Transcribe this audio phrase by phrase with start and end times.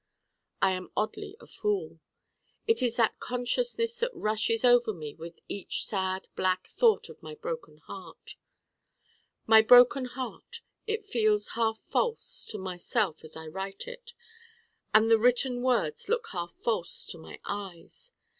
[0.63, 1.99] I am oddly a fool.
[2.65, 7.35] It is that consciousness that rushes over me with each sad black thought of my
[7.35, 8.35] Broken Heart.
[9.45, 14.13] My Broken Heart it feels half false to myself as I write it.
[14.91, 18.11] And the written words look half false to my eyes.